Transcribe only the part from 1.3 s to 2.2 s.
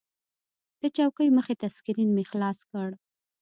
مخې ته سکرین